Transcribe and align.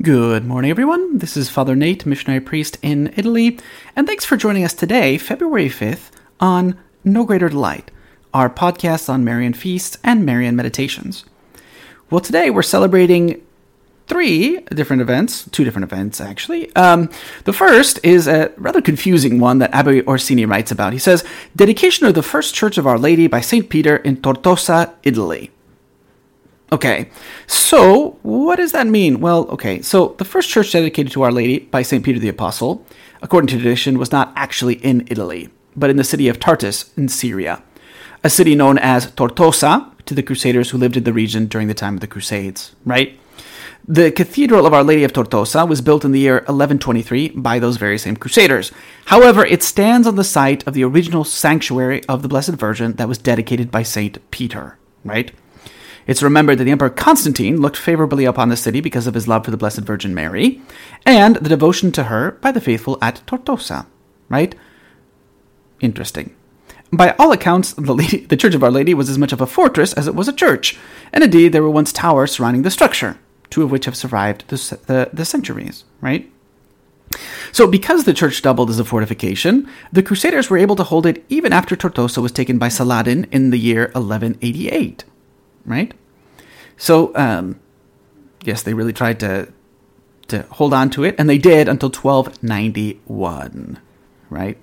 Good 0.00 0.44
morning, 0.44 0.70
everyone. 0.70 1.18
This 1.18 1.36
is 1.36 1.50
Father 1.50 1.74
Nate, 1.74 2.06
missionary 2.06 2.38
priest 2.38 2.78
in 2.82 3.12
Italy, 3.16 3.58
and 3.96 4.06
thanks 4.06 4.24
for 4.24 4.36
joining 4.36 4.62
us 4.62 4.72
today, 4.72 5.18
February 5.18 5.68
5th, 5.68 6.12
on 6.38 6.78
No 7.02 7.24
Greater 7.24 7.48
Delight, 7.48 7.90
our 8.32 8.48
podcast 8.48 9.08
on 9.08 9.24
Marian 9.24 9.54
feasts 9.54 9.98
and 10.04 10.24
Marian 10.24 10.54
meditations. 10.54 11.24
Well, 12.10 12.20
today 12.20 12.48
we're 12.48 12.62
celebrating 12.62 13.44
three 14.06 14.60
different 14.72 15.02
events, 15.02 15.48
two 15.50 15.64
different 15.64 15.90
events, 15.90 16.20
actually. 16.20 16.72
Um, 16.76 17.10
the 17.42 17.52
first 17.52 17.98
is 18.04 18.28
a 18.28 18.52
rather 18.56 18.80
confusing 18.80 19.40
one 19.40 19.58
that 19.58 19.74
Abbe 19.74 20.02
Orsini 20.02 20.44
writes 20.44 20.70
about. 20.70 20.92
He 20.92 21.00
says, 21.00 21.24
Dedication 21.56 22.06
of 22.06 22.14
the 22.14 22.22
First 22.22 22.54
Church 22.54 22.78
of 22.78 22.86
Our 22.86 22.98
Lady 22.98 23.26
by 23.26 23.40
St. 23.40 23.68
Peter 23.68 23.96
in 23.96 24.18
Tortosa, 24.18 24.92
Italy. 25.02 25.50
Okay, 26.70 27.10
so 27.46 28.18
what 28.22 28.56
does 28.56 28.72
that 28.72 28.86
mean? 28.86 29.20
Well, 29.20 29.48
okay, 29.48 29.80
so 29.80 30.14
the 30.18 30.24
first 30.24 30.50
church 30.50 30.72
dedicated 30.72 31.10
to 31.12 31.22
Our 31.22 31.32
Lady 31.32 31.60
by 31.60 31.80
St. 31.80 32.04
Peter 32.04 32.18
the 32.18 32.28
Apostle, 32.28 32.84
according 33.22 33.48
to 33.48 33.56
tradition, 33.56 33.98
was 33.98 34.12
not 34.12 34.32
actually 34.36 34.74
in 34.74 35.06
Italy, 35.10 35.48
but 35.74 35.88
in 35.88 35.96
the 35.96 36.04
city 36.04 36.28
of 36.28 36.38
Tartus 36.38 36.90
in 36.94 37.08
Syria, 37.08 37.62
a 38.22 38.28
city 38.28 38.54
known 38.54 38.76
as 38.76 39.10
Tortosa 39.12 39.92
to 40.04 40.14
the 40.14 40.22
Crusaders 40.22 40.70
who 40.70 40.78
lived 40.78 40.98
in 40.98 41.04
the 41.04 41.12
region 41.14 41.46
during 41.46 41.68
the 41.68 41.74
time 41.74 41.94
of 41.94 42.00
the 42.00 42.06
Crusades, 42.06 42.76
right? 42.84 43.18
The 43.86 44.12
Cathedral 44.12 44.66
of 44.66 44.74
Our 44.74 44.84
Lady 44.84 45.04
of 45.04 45.14
Tortosa 45.14 45.66
was 45.66 45.80
built 45.80 46.04
in 46.04 46.12
the 46.12 46.20
year 46.20 46.34
1123 46.34 47.30
by 47.30 47.58
those 47.58 47.78
very 47.78 47.96
same 47.96 48.18
Crusaders. 48.18 48.72
However, 49.06 49.46
it 49.46 49.62
stands 49.62 50.06
on 50.06 50.16
the 50.16 50.24
site 50.24 50.66
of 50.66 50.74
the 50.74 50.84
original 50.84 51.24
sanctuary 51.24 52.04
of 52.04 52.20
the 52.20 52.28
Blessed 52.28 52.50
Virgin 52.50 52.92
that 52.96 53.08
was 53.08 53.16
dedicated 53.16 53.70
by 53.70 53.82
St. 53.82 54.18
Peter, 54.30 54.76
right? 55.02 55.32
It's 56.08 56.22
remembered 56.22 56.56
that 56.58 56.64
the 56.64 56.70
Emperor 56.70 56.88
Constantine 56.88 57.60
looked 57.60 57.76
favorably 57.76 58.24
upon 58.24 58.48
the 58.48 58.56
city 58.56 58.80
because 58.80 59.06
of 59.06 59.12
his 59.12 59.28
love 59.28 59.44
for 59.44 59.50
the 59.50 59.58
Blessed 59.58 59.80
Virgin 59.80 60.14
Mary 60.14 60.62
and 61.04 61.36
the 61.36 61.50
devotion 61.50 61.92
to 61.92 62.04
her 62.04 62.32
by 62.40 62.50
the 62.50 62.62
faithful 62.62 62.96
at 63.02 63.20
Tortosa, 63.26 63.84
right? 64.30 64.54
Interesting. 65.80 66.34
By 66.90 67.14
all 67.18 67.30
accounts, 67.30 67.74
the, 67.74 67.94
lady, 67.94 68.20
the 68.26 68.38
Church 68.38 68.54
of 68.54 68.64
Our 68.64 68.70
Lady 68.70 68.94
was 68.94 69.10
as 69.10 69.18
much 69.18 69.34
of 69.34 69.42
a 69.42 69.46
fortress 69.46 69.92
as 69.92 70.06
it 70.06 70.14
was 70.14 70.28
a 70.28 70.32
church, 70.32 70.78
and 71.12 71.22
indeed 71.22 71.52
there 71.52 71.62
were 71.62 71.68
once 71.68 71.92
towers 71.92 72.32
surrounding 72.32 72.62
the 72.62 72.70
structure, 72.70 73.18
two 73.50 73.62
of 73.62 73.70
which 73.70 73.84
have 73.84 73.94
survived 73.94 74.48
the, 74.48 74.78
the, 74.86 75.10
the 75.12 75.26
centuries, 75.26 75.84
right? 76.00 76.32
So, 77.52 77.66
because 77.66 78.04
the 78.04 78.14
church 78.14 78.40
doubled 78.40 78.70
as 78.70 78.78
a 78.78 78.84
fortification, 78.84 79.68
the 79.92 80.02
Crusaders 80.02 80.48
were 80.48 80.58
able 80.58 80.76
to 80.76 80.84
hold 80.84 81.04
it 81.04 81.24
even 81.28 81.52
after 81.52 81.76
Tortosa 81.76 82.22
was 82.22 82.32
taken 82.32 82.56
by 82.56 82.68
Saladin 82.68 83.26
in 83.30 83.50
the 83.50 83.58
year 83.58 83.90
1188 83.92 85.04
right? 85.68 85.92
So, 86.76 87.14
um, 87.14 87.60
yes, 88.42 88.62
they 88.62 88.74
really 88.74 88.92
tried 88.92 89.20
to 89.20 89.52
to 90.28 90.42
hold 90.50 90.74
on 90.74 90.90
to 90.90 91.04
it, 91.04 91.14
and 91.18 91.28
they 91.28 91.38
did 91.38 91.68
until 91.68 91.88
1291, 91.88 93.78
right? 94.28 94.58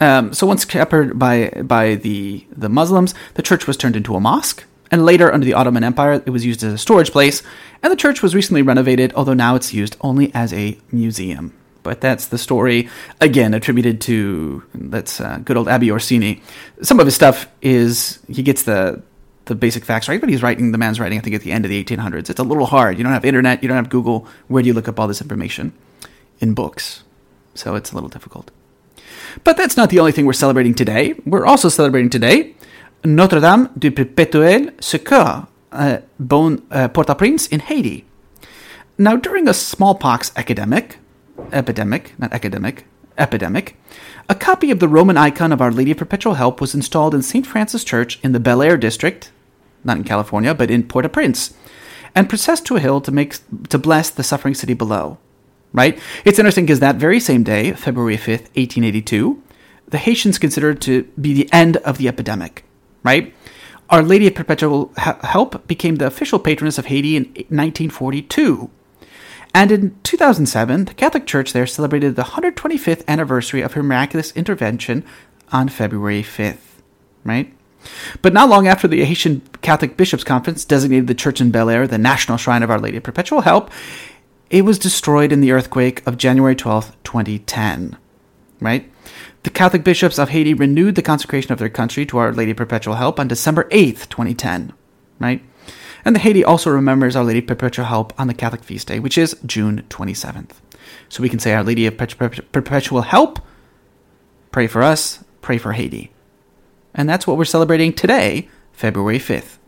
Um, 0.00 0.32
so 0.32 0.46
once 0.46 0.64
captured 0.64 1.18
by 1.18 1.48
by 1.64 1.96
the 1.96 2.46
the 2.52 2.68
Muslims, 2.68 3.14
the 3.34 3.42
church 3.42 3.66
was 3.66 3.76
turned 3.76 3.96
into 3.96 4.14
a 4.14 4.20
mosque, 4.20 4.64
and 4.90 5.04
later 5.04 5.32
under 5.32 5.44
the 5.44 5.54
Ottoman 5.54 5.84
Empire, 5.84 6.22
it 6.24 6.30
was 6.30 6.46
used 6.46 6.62
as 6.62 6.72
a 6.72 6.78
storage 6.78 7.10
place. 7.10 7.42
And 7.82 7.92
the 7.92 7.96
church 7.96 8.22
was 8.22 8.34
recently 8.34 8.62
renovated, 8.62 9.12
although 9.14 9.34
now 9.34 9.54
it's 9.54 9.74
used 9.74 9.96
only 10.00 10.32
as 10.34 10.52
a 10.52 10.78
museum. 10.90 11.54
But 11.82 12.00
that's 12.00 12.26
the 12.26 12.38
story 12.38 12.88
again 13.20 13.54
attributed 13.54 14.00
to 14.02 14.62
that's 14.74 15.20
uh, 15.20 15.38
good 15.44 15.56
old 15.56 15.68
Abbe 15.68 15.90
Orsini. 15.90 16.42
Some 16.82 17.00
of 17.00 17.06
his 17.06 17.14
stuff 17.14 17.48
is 17.62 18.18
he 18.28 18.42
gets 18.42 18.64
the 18.64 19.02
the 19.48 19.54
basic 19.54 19.84
facts 19.84 20.08
right, 20.08 20.20
but 20.20 20.28
he's 20.28 20.42
writing 20.42 20.72
the 20.72 20.78
man's 20.78 21.00
writing, 21.00 21.18
I 21.18 21.20
think, 21.20 21.34
at 21.34 21.42
the 21.42 21.52
end 21.52 21.64
of 21.64 21.70
the 21.70 21.82
1800s. 21.82 22.30
It's 22.30 22.38
a 22.38 22.44
little 22.44 22.66
hard. 22.66 22.96
You 22.96 23.04
don't 23.04 23.12
have 23.12 23.24
internet, 23.24 23.62
you 23.62 23.68
don't 23.68 23.76
have 23.76 23.90
Google. 23.90 24.26
Where 24.46 24.62
do 24.62 24.68
you 24.68 24.74
look 24.74 24.88
up 24.88 25.00
all 25.00 25.08
this 25.08 25.20
information? 25.20 25.72
In 26.40 26.54
books. 26.54 27.02
So 27.54 27.74
it's 27.74 27.90
a 27.90 27.94
little 27.94 28.08
difficult. 28.08 28.50
But 29.44 29.56
that's 29.56 29.76
not 29.76 29.90
the 29.90 29.98
only 29.98 30.12
thing 30.12 30.26
we're 30.26 30.32
celebrating 30.32 30.74
today. 30.74 31.14
We're 31.26 31.46
also 31.46 31.68
celebrating 31.68 32.10
today 32.10 32.54
Notre 33.04 33.40
Dame 33.40 33.68
du 33.78 33.90
Perpetuel 33.90 34.70
Secours, 34.80 35.46
uh, 35.72 35.98
Bon 36.18 36.62
uh, 36.70 36.88
Port-au-Prince 36.88 37.48
in 37.48 37.60
Haiti. 37.60 38.04
Now, 38.96 39.16
during 39.16 39.48
a 39.48 39.54
smallpox 39.54 40.32
epidemic, 40.36 40.98
epidemic, 41.52 42.14
not 42.18 42.32
academic, 42.32 42.84
epidemic, 43.16 43.76
a 44.28 44.34
copy 44.34 44.70
of 44.70 44.80
the 44.80 44.88
Roman 44.88 45.16
icon 45.16 45.52
of 45.52 45.60
Our 45.60 45.70
Lady 45.70 45.92
of 45.92 45.98
Perpetual 45.98 46.34
Help 46.34 46.60
was 46.60 46.74
installed 46.74 47.14
in 47.14 47.22
St. 47.22 47.46
Francis 47.46 47.84
Church 47.84 48.18
in 48.22 48.32
the 48.32 48.40
Bel 48.40 48.60
Air 48.60 48.76
district, 48.76 49.30
not 49.84 49.96
in 49.96 50.04
California, 50.04 50.54
but 50.54 50.70
in 50.70 50.82
Port-au-Prince, 50.82 51.54
and 52.14 52.28
processed 52.28 52.66
to 52.66 52.76
a 52.76 52.80
hill 52.80 53.00
to 53.00 53.12
make 53.12 53.36
to 53.68 53.78
bless 53.78 54.10
the 54.10 54.22
suffering 54.22 54.54
city 54.54 54.74
below. 54.74 55.18
Right? 55.72 55.98
It's 56.24 56.38
interesting 56.38 56.64
because 56.64 56.80
that 56.80 56.96
very 56.96 57.20
same 57.20 57.42
day, 57.42 57.72
February 57.72 58.16
5th, 58.16 58.48
1882, 58.56 59.42
the 59.88 59.98
Haitians 59.98 60.38
considered 60.38 60.80
to 60.82 61.02
be 61.20 61.34
the 61.34 61.52
end 61.52 61.76
of 61.78 61.98
the 61.98 62.08
epidemic. 62.08 62.64
Right? 63.02 63.34
Our 63.90 64.02
Lady 64.02 64.26
of 64.26 64.34
Perpetual 64.34 64.92
Help 64.96 65.66
became 65.66 65.96
the 65.96 66.06
official 66.06 66.38
patroness 66.38 66.78
of 66.78 66.86
Haiti 66.86 67.16
in 67.16 67.24
1942. 67.24 68.70
And 69.54 69.72
in 69.72 69.98
2007, 70.02 70.86
the 70.86 70.94
Catholic 70.94 71.26
Church 71.26 71.52
there 71.52 71.66
celebrated 71.66 72.16
the 72.16 72.22
125th 72.22 73.06
anniversary 73.06 73.62
of 73.62 73.72
her 73.74 73.82
miraculous 73.82 74.32
intervention 74.32 75.04
on 75.52 75.68
February 75.68 76.22
5th. 76.22 76.80
Right? 77.24 77.54
But 78.22 78.32
not 78.32 78.48
long 78.48 78.66
after 78.66 78.88
the 78.88 79.04
Haitian 79.04 79.42
Catholic 79.62 79.96
Bishops' 79.96 80.24
Conference 80.24 80.64
designated 80.64 81.06
the 81.06 81.14
church 81.14 81.40
in 81.40 81.50
Bel 81.50 81.70
Air 81.70 81.86
the 81.86 81.98
national 81.98 82.38
shrine 82.38 82.62
of 82.62 82.70
Our 82.70 82.78
Lady 82.78 82.96
of 82.96 83.02
Perpetual 83.02 83.42
Help, 83.42 83.70
it 84.50 84.64
was 84.64 84.78
destroyed 84.78 85.32
in 85.32 85.40
the 85.40 85.52
earthquake 85.52 86.06
of 86.06 86.16
January 86.16 86.56
12, 86.56 86.96
2010. 87.04 87.96
Right? 88.60 88.90
The 89.44 89.50
Catholic 89.50 89.84
bishops 89.84 90.18
of 90.18 90.30
Haiti 90.30 90.54
renewed 90.54 90.94
the 90.94 91.02
consecration 91.02 91.52
of 91.52 91.58
their 91.58 91.68
country 91.68 92.04
to 92.06 92.18
Our 92.18 92.32
Lady 92.32 92.50
of 92.50 92.56
Perpetual 92.56 92.96
Help 92.96 93.20
on 93.20 93.28
December 93.28 93.64
8th, 93.64 94.08
2010. 94.08 94.72
Right? 95.20 95.42
And 96.04 96.14
the 96.14 96.20
Haiti 96.20 96.44
also 96.44 96.70
remembers 96.70 97.14
Our 97.14 97.24
Lady 97.24 97.40
of 97.40 97.46
Perpetual 97.46 97.86
Help 97.86 98.18
on 98.18 98.26
the 98.26 98.34
Catholic 98.34 98.64
feast 98.64 98.88
day, 98.88 98.98
which 98.98 99.18
is 99.18 99.36
June 99.46 99.84
27th. 99.90 100.52
So 101.08 101.22
we 101.22 101.28
can 101.28 101.38
say 101.38 101.54
Our 101.54 101.62
Lady 101.62 101.86
of 101.86 101.96
Perpetual 101.96 103.02
Help, 103.02 103.40
pray 104.50 104.66
for 104.66 104.82
us, 104.82 105.22
pray 105.42 105.58
for 105.58 105.72
Haiti. 105.72 106.10
And 106.98 107.08
that's 107.08 107.28
what 107.28 107.38
we're 107.38 107.44
celebrating 107.44 107.92
today, 107.92 108.48
February 108.72 109.20
5th. 109.20 109.58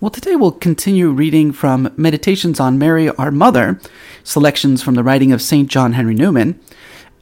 Well, 0.00 0.10
today 0.10 0.36
we'll 0.36 0.52
continue 0.52 1.10
reading 1.10 1.52
from 1.52 1.92
Meditations 1.96 2.60
on 2.60 2.78
Mary, 2.78 3.08
Our 3.08 3.32
Mother, 3.32 3.80
selections 4.22 4.84
from 4.84 4.94
the 4.94 5.02
writing 5.02 5.32
of 5.32 5.42
St. 5.42 5.68
John 5.68 5.94
Henry 5.94 6.14
Newman, 6.14 6.60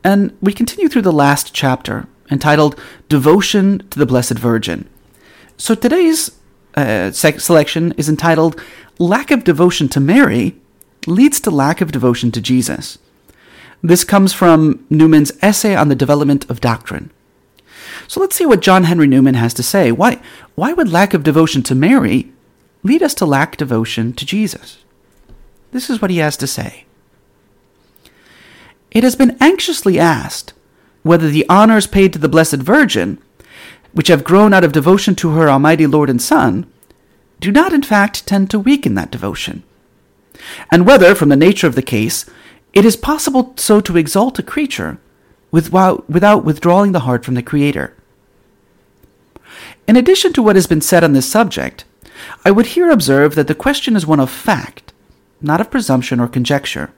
and 0.04 0.36
we 0.42 0.52
continue 0.52 0.88
through 0.88 1.02
the 1.02 1.12
last 1.12 1.54
chapter, 1.54 2.06
entitled 2.30 2.78
Devotion 3.08 3.86
to 3.88 3.98
the 3.98 4.06
Blessed 4.06 4.38
Virgin. 4.38 4.86
So 5.56 5.74
today's 5.74 6.30
uh, 6.74 7.10
selection 7.10 7.92
is 7.92 8.08
entitled 8.08 8.60
Lack 8.98 9.30
of 9.30 9.44
Devotion 9.44 9.88
to 9.90 10.00
Mary 10.00 10.56
Leads 11.06 11.40
to 11.40 11.50
Lack 11.50 11.80
of 11.80 11.90
Devotion 11.90 12.30
to 12.32 12.42
Jesus. 12.42 12.98
This 13.82 14.04
comes 14.04 14.32
from 14.32 14.84
Newman's 14.90 15.32
essay 15.40 15.74
on 15.74 15.88
the 15.88 15.94
development 15.94 16.48
of 16.50 16.60
doctrine. 16.60 17.10
So 18.06 18.20
let's 18.20 18.36
see 18.36 18.46
what 18.46 18.60
John 18.60 18.84
Henry 18.84 19.06
Newman 19.06 19.34
has 19.34 19.54
to 19.54 19.62
say. 19.62 19.90
Why, 19.92 20.20
why 20.54 20.72
would 20.72 20.92
lack 20.92 21.14
of 21.14 21.22
devotion 21.22 21.62
to 21.64 21.74
Mary 21.74 22.32
lead 22.82 23.02
us 23.02 23.14
to 23.14 23.26
lack 23.26 23.56
devotion 23.56 24.12
to 24.14 24.26
Jesus? 24.26 24.78
This 25.72 25.88
is 25.88 26.02
what 26.02 26.10
he 26.10 26.18
has 26.18 26.36
to 26.38 26.46
say. 26.46 26.84
It 28.90 29.04
has 29.04 29.16
been 29.16 29.36
anxiously 29.40 29.98
asked 29.98 30.52
whether 31.02 31.28
the 31.28 31.48
honors 31.48 31.86
paid 31.86 32.12
to 32.12 32.18
the 32.18 32.28
Blessed 32.28 32.56
Virgin, 32.56 33.18
which 33.92 34.08
have 34.08 34.24
grown 34.24 34.52
out 34.52 34.64
of 34.64 34.72
devotion 34.72 35.14
to 35.16 35.30
her 35.30 35.48
Almighty 35.48 35.86
Lord 35.86 36.10
and 36.10 36.20
Son, 36.20 36.70
do 37.38 37.50
not 37.50 37.72
in 37.72 37.82
fact 37.82 38.26
tend 38.26 38.50
to 38.50 38.58
weaken 38.58 38.94
that 38.94 39.10
devotion, 39.10 39.62
and 40.70 40.86
whether, 40.86 41.14
from 41.14 41.30
the 41.30 41.36
nature 41.36 41.66
of 41.66 41.74
the 41.74 41.82
case, 41.82 42.28
it 42.72 42.84
is 42.84 42.96
possible 42.96 43.54
so 43.56 43.80
to 43.80 43.96
exalt 43.96 44.38
a 44.38 44.42
creature 44.42 44.98
without, 45.50 46.08
withdrawing 46.44 46.92
the 46.92 47.00
heart 47.00 47.24
from 47.24 47.34
the 47.34 47.42
Creator. 47.42 47.96
In 49.88 49.96
addition 49.96 50.32
to 50.34 50.42
what 50.42 50.56
has 50.56 50.66
been 50.66 50.80
said 50.80 51.02
on 51.02 51.12
this 51.12 51.28
subject, 51.28 51.84
I 52.44 52.50
would 52.50 52.66
here 52.66 52.90
observe 52.90 53.34
that 53.34 53.48
the 53.48 53.54
question 53.54 53.96
is 53.96 54.06
one 54.06 54.20
of 54.20 54.30
fact, 54.30 54.92
not 55.40 55.60
of 55.60 55.70
presumption 55.70 56.20
or 56.20 56.28
conjecture. 56.28 56.92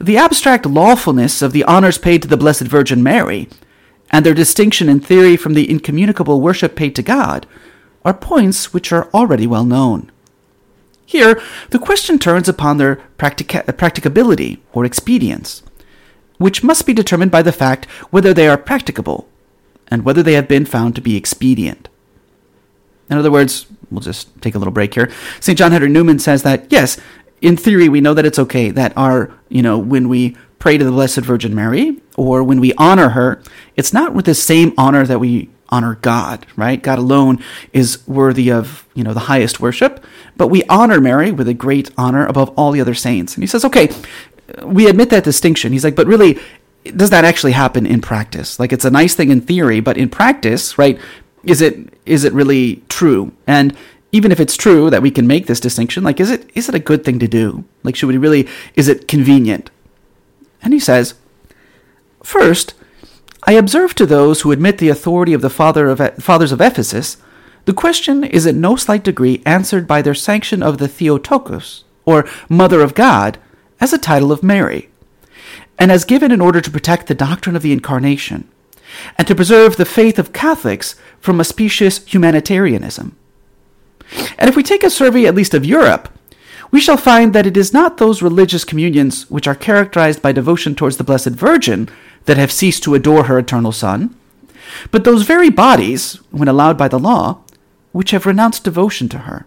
The 0.00 0.16
abstract 0.16 0.64
lawfulness 0.64 1.42
of 1.42 1.52
the 1.52 1.64
honors 1.64 1.98
paid 1.98 2.22
to 2.22 2.28
the 2.28 2.36
Blessed 2.36 2.62
Virgin 2.62 3.02
Mary, 3.02 3.48
and 4.10 4.24
their 4.24 4.34
distinction 4.34 4.88
in 4.88 5.00
theory 5.00 5.36
from 5.36 5.54
the 5.54 5.70
incommunicable 5.70 6.40
worship 6.40 6.76
paid 6.76 6.94
to 6.96 7.02
God, 7.02 7.46
are 8.04 8.14
points 8.14 8.72
which 8.72 8.92
are 8.92 9.08
already 9.14 9.46
well 9.46 9.64
known. 9.64 10.11
Here, 11.12 11.38
the 11.68 11.78
question 11.78 12.18
turns 12.18 12.48
upon 12.48 12.78
their 12.78 12.96
practica- 13.18 13.76
practicability 13.76 14.62
or 14.72 14.86
expedience, 14.86 15.62
which 16.38 16.64
must 16.64 16.86
be 16.86 16.94
determined 16.94 17.30
by 17.30 17.42
the 17.42 17.52
fact 17.52 17.84
whether 18.08 18.32
they 18.32 18.48
are 18.48 18.56
practicable 18.56 19.28
and 19.88 20.06
whether 20.06 20.22
they 20.22 20.32
have 20.32 20.48
been 20.48 20.64
found 20.64 20.94
to 20.94 21.02
be 21.02 21.14
expedient. 21.14 21.90
In 23.10 23.18
other 23.18 23.30
words, 23.30 23.66
we'll 23.90 24.00
just 24.00 24.40
take 24.40 24.54
a 24.54 24.58
little 24.58 24.72
break 24.72 24.94
here. 24.94 25.12
St. 25.38 25.58
John 25.58 25.70
Henry 25.70 25.90
Newman 25.90 26.18
says 26.18 26.44
that, 26.44 26.72
yes, 26.72 26.98
in 27.42 27.58
theory, 27.58 27.90
we 27.90 28.00
know 28.00 28.14
that 28.14 28.24
it's 28.24 28.38
okay 28.38 28.70
that 28.70 28.96
our, 28.96 29.30
you 29.50 29.60
know, 29.60 29.76
when 29.76 30.08
we 30.08 30.34
pray 30.60 30.78
to 30.78 30.84
the 30.84 30.90
Blessed 30.90 31.20
Virgin 31.20 31.54
Mary 31.54 32.00
or 32.16 32.42
when 32.42 32.58
we 32.58 32.72
honor 32.78 33.10
her, 33.10 33.42
it's 33.76 33.92
not 33.92 34.14
with 34.14 34.24
the 34.24 34.34
same 34.34 34.72
honor 34.78 35.04
that 35.04 35.18
we 35.18 35.50
honor 35.72 35.96
God, 36.02 36.46
right? 36.54 36.80
God 36.80 36.98
alone 36.98 37.42
is 37.72 38.06
worthy 38.06 38.52
of, 38.52 38.86
you 38.94 39.02
know, 39.02 39.14
the 39.14 39.20
highest 39.20 39.58
worship, 39.58 40.04
but 40.36 40.48
we 40.48 40.62
honor 40.64 41.00
Mary 41.00 41.32
with 41.32 41.48
a 41.48 41.54
great 41.54 41.90
honor 41.96 42.26
above 42.26 42.50
all 42.50 42.70
the 42.70 42.80
other 42.80 42.94
saints. 42.94 43.34
And 43.34 43.42
he 43.42 43.48
says, 43.48 43.64
okay, 43.64 43.88
we 44.62 44.86
admit 44.86 45.10
that 45.10 45.24
distinction. 45.24 45.72
He's 45.72 45.82
like, 45.82 45.96
but 45.96 46.06
really, 46.06 46.38
does 46.84 47.10
that 47.10 47.24
actually 47.24 47.52
happen 47.52 47.86
in 47.86 48.00
practice? 48.00 48.60
Like, 48.60 48.72
it's 48.72 48.84
a 48.84 48.90
nice 48.90 49.14
thing 49.14 49.30
in 49.30 49.40
theory, 49.40 49.80
but 49.80 49.96
in 49.96 50.08
practice, 50.08 50.78
right? 50.78 51.00
Is 51.44 51.60
it 51.60 51.92
is 52.06 52.24
it 52.24 52.32
really 52.32 52.82
true? 52.88 53.32
And 53.46 53.76
even 54.12 54.30
if 54.30 54.38
it's 54.38 54.56
true 54.56 54.90
that 54.90 55.02
we 55.02 55.10
can 55.10 55.26
make 55.26 55.46
this 55.46 55.58
distinction, 55.58 56.04
like, 56.04 56.20
is 56.20 56.30
it 56.30 56.50
is 56.54 56.68
it 56.68 56.74
a 56.74 56.80
good 56.80 57.04
thing 57.04 57.18
to 57.18 57.26
do? 57.26 57.64
Like, 57.82 57.96
should 57.96 58.08
we 58.08 58.18
really? 58.18 58.48
Is 58.74 58.88
it 58.88 59.08
convenient? 59.08 59.70
And 60.62 60.72
he 60.72 60.78
says, 60.78 61.14
first, 62.22 62.74
I 63.44 63.52
observe 63.52 63.94
to 63.96 64.06
those 64.06 64.42
who 64.42 64.52
admit 64.52 64.78
the 64.78 64.88
authority 64.88 65.32
of 65.32 65.42
the 65.42 65.50
father 65.50 65.88
of, 65.88 66.14
fathers 66.16 66.52
of 66.52 66.60
Ephesus, 66.60 67.16
the 67.64 67.72
question 67.72 68.22
is 68.24 68.46
in 68.46 68.60
no 68.60 68.76
slight 68.76 69.02
degree 69.02 69.42
answered 69.44 69.86
by 69.86 70.02
their 70.02 70.14
sanction 70.14 70.62
of 70.62 70.78
the 70.78 70.88
Theotokos, 70.88 71.84
or 72.04 72.28
Mother 72.48 72.80
of 72.80 72.94
God, 72.94 73.38
as 73.80 73.92
a 73.92 73.98
title 73.98 74.30
of 74.30 74.42
Mary, 74.42 74.88
and 75.78 75.90
as 75.90 76.04
given 76.04 76.30
in 76.30 76.40
order 76.40 76.60
to 76.60 76.70
protect 76.70 77.08
the 77.08 77.14
doctrine 77.14 77.56
of 77.56 77.62
the 77.62 77.72
Incarnation, 77.72 78.48
and 79.16 79.26
to 79.26 79.34
preserve 79.34 79.76
the 79.76 79.84
faith 79.84 80.18
of 80.18 80.32
Catholics 80.32 80.94
from 81.18 81.40
a 81.40 81.44
specious 81.44 82.04
humanitarianism. 82.04 83.16
And 84.38 84.48
if 84.48 84.54
we 84.54 84.62
take 84.62 84.84
a 84.84 84.90
survey 84.90 85.26
at 85.26 85.34
least 85.34 85.54
of 85.54 85.64
Europe, 85.64 86.08
we 86.70 86.80
shall 86.80 86.96
find 86.96 87.32
that 87.32 87.46
it 87.46 87.56
is 87.56 87.72
not 87.72 87.98
those 87.98 88.22
religious 88.22 88.64
communions 88.64 89.30
which 89.30 89.46
are 89.46 89.54
characterized 89.54 90.22
by 90.22 90.32
devotion 90.32 90.74
towards 90.74 90.96
the 90.96 91.04
Blessed 91.04 91.30
Virgin 91.30 91.88
that 92.24 92.36
have 92.36 92.52
ceased 92.52 92.82
to 92.84 92.94
adore 92.94 93.24
her 93.24 93.38
eternal 93.38 93.72
Son, 93.72 94.14
but 94.90 95.04
those 95.04 95.22
very 95.22 95.50
bodies, 95.50 96.14
when 96.30 96.48
allowed 96.48 96.78
by 96.78 96.88
the 96.88 96.98
law, 96.98 97.40
which 97.92 98.10
have 98.10 98.26
renounced 98.26 98.64
devotion 98.64 99.08
to 99.08 99.18
her. 99.18 99.46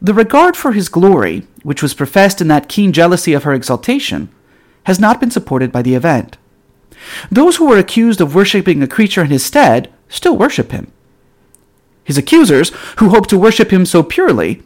The 0.00 0.14
regard 0.14 0.56
for 0.56 0.72
his 0.72 0.88
glory, 0.88 1.46
which 1.62 1.82
was 1.82 1.94
professed 1.94 2.40
in 2.40 2.48
that 2.48 2.68
keen 2.68 2.92
jealousy 2.92 3.32
of 3.32 3.44
her 3.44 3.54
exaltation, 3.54 4.28
has 4.84 5.00
not 5.00 5.20
been 5.20 5.30
supported 5.30 5.72
by 5.72 5.82
the 5.82 5.94
event. 5.94 6.36
Those 7.30 7.56
who 7.56 7.66
were 7.66 7.78
accused 7.78 8.20
of 8.20 8.34
worshipping 8.34 8.82
a 8.82 8.86
creature 8.86 9.22
in 9.22 9.30
his 9.30 9.44
stead 9.44 9.92
still 10.08 10.36
worship 10.36 10.72
him. 10.72 10.92
His 12.04 12.18
accusers, 12.18 12.70
who 12.98 13.08
hope 13.08 13.26
to 13.28 13.38
worship 13.38 13.72
him 13.72 13.86
so 13.86 14.02
purely, 14.02 14.62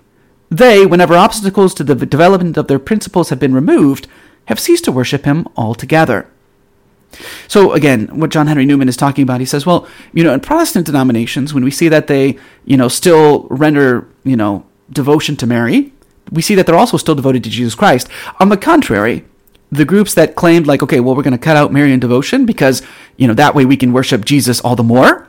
they, 0.50 0.84
whenever 0.84 1.14
obstacles 1.14 1.72
to 1.74 1.84
the 1.84 1.94
development 1.94 2.56
of 2.56 2.66
their 2.66 2.78
principles 2.78 3.30
have 3.30 3.38
been 3.38 3.54
removed, 3.54 4.08
have 4.46 4.58
ceased 4.58 4.84
to 4.84 4.92
worship 4.92 5.24
him 5.24 5.46
altogether. 5.56 6.26
So 7.48 7.72
again, 7.72 8.06
what 8.18 8.30
John 8.30 8.46
Henry 8.46 8.64
Newman 8.64 8.88
is 8.88 8.96
talking 8.96 9.22
about, 9.22 9.40
he 9.40 9.46
says, 9.46 9.66
well, 9.66 9.86
you 10.12 10.22
know, 10.22 10.32
in 10.32 10.40
Protestant 10.40 10.86
denominations, 10.86 11.52
when 11.52 11.64
we 11.64 11.70
see 11.70 11.88
that 11.88 12.06
they, 12.06 12.38
you 12.64 12.76
know, 12.76 12.88
still 12.88 13.46
render, 13.50 14.08
you 14.24 14.36
know, 14.36 14.64
devotion 14.92 15.36
to 15.36 15.46
Mary, 15.46 15.92
we 16.30 16.42
see 16.42 16.54
that 16.54 16.66
they're 16.66 16.76
also 16.76 16.96
still 16.96 17.14
devoted 17.14 17.42
to 17.44 17.50
Jesus 17.50 17.74
Christ. 17.74 18.08
On 18.38 18.48
the 18.48 18.56
contrary, 18.56 19.24
the 19.72 19.84
groups 19.84 20.14
that 20.14 20.36
claimed 20.36 20.66
like, 20.66 20.82
okay, 20.82 21.00
well, 21.00 21.14
we're 21.14 21.22
going 21.22 21.32
to 21.32 21.38
cut 21.38 21.56
out 21.56 21.72
Marian 21.72 22.00
devotion 22.00 22.46
because, 22.46 22.82
you 23.16 23.26
know, 23.26 23.34
that 23.34 23.54
way 23.54 23.64
we 23.64 23.76
can 23.76 23.92
worship 23.92 24.24
Jesus 24.24 24.60
all 24.60 24.76
the 24.76 24.82
more. 24.82 25.28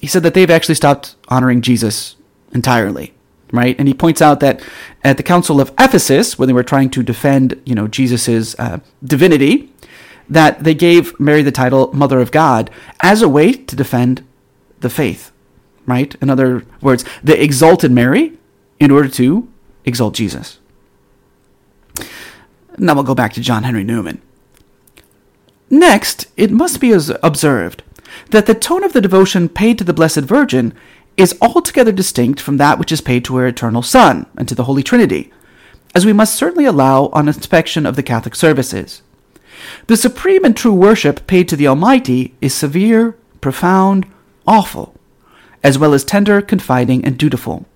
He 0.00 0.06
said 0.06 0.22
that 0.22 0.34
they've 0.34 0.50
actually 0.50 0.74
stopped 0.74 1.16
honoring 1.28 1.62
Jesus 1.62 2.16
entirely 2.52 3.14
right? 3.54 3.76
And 3.78 3.86
he 3.86 3.94
points 3.94 4.20
out 4.20 4.40
that 4.40 4.60
at 5.04 5.16
the 5.16 5.22
Council 5.22 5.60
of 5.60 5.72
Ephesus, 5.78 6.36
when 6.38 6.48
they 6.48 6.52
were 6.52 6.64
trying 6.64 6.90
to 6.90 7.02
defend, 7.04 7.60
you 7.64 7.74
know, 7.74 7.86
Jesus's 7.86 8.56
uh, 8.58 8.80
divinity, 9.04 9.72
that 10.28 10.64
they 10.64 10.74
gave 10.74 11.18
Mary 11.20 11.42
the 11.42 11.52
title 11.52 11.92
Mother 11.92 12.20
of 12.20 12.30
God 12.30 12.70
as 13.00 13.22
a 13.22 13.28
way 13.28 13.52
to 13.52 13.76
defend 13.76 14.26
the 14.80 14.90
faith, 14.90 15.32
right? 15.86 16.14
In 16.20 16.30
other 16.30 16.64
words, 16.80 17.04
they 17.22 17.38
exalted 17.38 17.90
Mary 17.90 18.38
in 18.80 18.90
order 18.90 19.08
to 19.08 19.48
exalt 19.84 20.14
Jesus. 20.14 20.58
Now 22.78 22.94
we'll 22.94 23.04
go 23.04 23.14
back 23.14 23.32
to 23.34 23.40
John 23.40 23.62
Henry 23.62 23.84
Newman. 23.84 24.20
Next, 25.70 26.26
it 26.36 26.50
must 26.50 26.80
be 26.80 26.92
observed 26.92 27.82
that 28.30 28.46
the 28.46 28.54
tone 28.54 28.84
of 28.84 28.92
the 28.92 29.00
devotion 29.00 29.48
paid 29.48 29.78
to 29.78 29.84
the 29.84 29.92
Blessed 29.92 30.20
Virgin 30.20 30.74
is 31.16 31.36
altogether 31.40 31.92
distinct 31.92 32.40
from 32.40 32.56
that 32.56 32.78
which 32.78 32.92
is 32.92 33.00
paid 33.00 33.24
to 33.24 33.36
her 33.36 33.46
eternal 33.46 33.82
Son 33.82 34.26
and 34.36 34.48
to 34.48 34.54
the 34.54 34.64
Holy 34.64 34.82
Trinity, 34.82 35.32
as 35.94 36.04
we 36.04 36.12
must 36.12 36.34
certainly 36.34 36.64
allow 36.64 37.06
on 37.06 37.28
inspection 37.28 37.86
of 37.86 37.96
the 37.96 38.02
Catholic 38.02 38.34
services. 38.34 39.02
The 39.86 39.96
supreme 39.96 40.44
and 40.44 40.56
true 40.56 40.74
worship 40.74 41.26
paid 41.26 41.48
to 41.48 41.56
the 41.56 41.68
Almighty 41.68 42.34
is 42.40 42.54
severe, 42.54 43.16
profound, 43.40 44.06
awful, 44.46 44.94
as 45.62 45.78
well 45.78 45.94
as 45.94 46.04
tender, 46.04 46.40
confiding, 46.40 47.04
and 47.04 47.18
dutiful. 47.18 47.66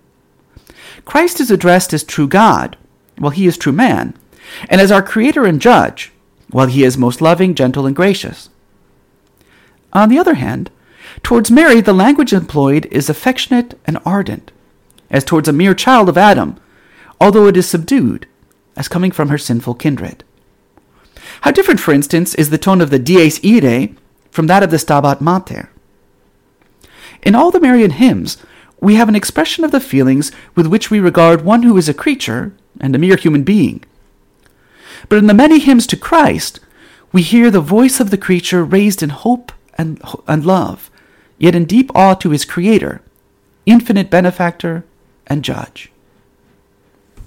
Christ 1.05 1.40
is 1.40 1.50
addressed 1.50 1.93
as 1.93 2.05
true 2.05 2.29
God, 2.29 2.76
while 3.19 3.31
he 3.31 3.46
is 3.46 3.56
true 3.56 3.73
man, 3.73 4.14
and 4.69 4.81
as 4.81 4.93
our 4.93 5.02
Creator 5.02 5.44
and 5.44 5.61
Judge, 5.61 6.12
while 6.50 6.67
he 6.67 6.85
is 6.85 6.96
most 6.99 7.20
loving, 7.20 7.55
gentle, 7.55 7.87
and 7.87 7.96
gracious. 7.96 8.49
On 9.93 10.08
the 10.08 10.19
other 10.19 10.34
hand, 10.34 10.70
Towards 11.23 11.50
Mary, 11.50 11.81
the 11.81 11.93
language 11.93 12.32
employed 12.32 12.87
is 12.87 13.08
affectionate 13.08 13.79
and 13.87 13.99
ardent, 14.05 14.50
as 15.11 15.25
towards 15.25 15.49
a 15.49 15.52
mere 15.52 15.75
child 15.75 16.08
of 16.08 16.19
Adam, 16.19 16.56
although 17.20 17.46
it 17.46 17.56
is 17.56 17.69
subdued, 17.69 18.26
as 18.76 18.88
coming 18.88 19.11
from 19.11 19.29
her 19.29 19.38
sinful 19.38 19.75
kindred. 19.75 20.25
How 21.43 21.50
different, 21.50 21.81
for 21.81 21.93
instance, 21.93 22.35
is 22.35 22.50
the 22.50 22.58
tone 22.58 22.81
of 22.81 22.90
the 22.90 22.99
Dies 22.99 23.40
Irae 23.44 23.94
from 24.31 24.46
that 24.46 24.62
of 24.62 24.70
the 24.70 24.79
Stabat 24.79 25.20
Mater. 25.20 25.70
In 27.23 27.35
all 27.35 27.50
the 27.50 27.61
Marian 27.61 27.93
hymns, 27.93 28.38
we 28.81 28.94
have 28.94 29.08
an 29.08 29.17
expression 29.17 29.64
of 29.64 29.70
the 29.70 29.81
feelings 29.81 30.31
with 30.55 30.67
which 30.67 30.90
we 30.90 31.00
regard 31.00 31.44
one 31.44 31.62
who 31.62 31.76
is 31.76 31.88
a 31.88 31.94
creature 31.94 32.52
and 32.81 32.94
a 32.94 32.99
mere 32.99 33.17
human 33.17 33.43
being. 33.43 33.82
But 35.08 35.19
in 35.19 35.26
the 35.26 35.35
many 35.35 35.58
hymns 35.58 35.87
to 35.88 35.96
Christ, 35.96 36.61
we 37.12 37.23
hear 37.23 37.50
the 37.50 37.61
voice 37.61 38.00
of 38.00 38.11
the 38.11 38.19
creature 38.19 38.64
raised 38.64 39.02
in 39.02 39.11
hope 39.11 39.52
and, 39.76 40.00
and 40.26 40.44
love, 40.44 40.91
yet 41.38 41.55
in 41.55 41.64
deep 41.64 41.91
awe 41.94 42.14
to 42.14 42.31
his 42.31 42.44
Creator, 42.44 43.00
infinite 43.67 44.11
benefactor 44.11 44.84
and 45.26 45.44
judge. 45.44 45.91